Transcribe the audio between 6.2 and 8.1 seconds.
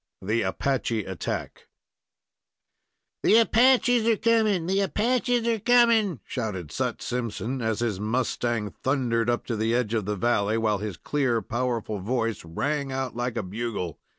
shouted Sut Simpson, as his